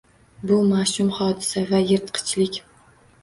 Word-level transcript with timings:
Bu 0.51 0.55
mash’um 0.69 1.11
hodisa 1.17 1.63
va 1.73 1.83
yirtqichlik 1.91 2.59